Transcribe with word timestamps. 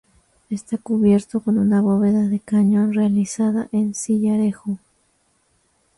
Está 0.49 0.79
cubierto 0.79 1.41
con 1.41 1.69
bóveda 1.83 2.27
de 2.27 2.39
cañón, 2.39 2.91
realizada 2.91 3.69
en 3.71 3.93
sillarejo. 3.93 4.79